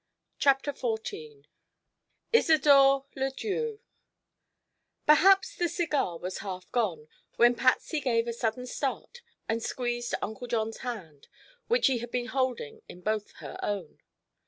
[0.39, 1.45] CHAPTER XIV
[2.33, 3.81] ISIDORE LE DRIEUX
[5.05, 10.47] Perhaps the cigar was half gone when Patsy gave a sudden start and squeezed Uncle
[10.47, 11.27] John's hand,
[11.67, 13.99] which she had been holding in both her own.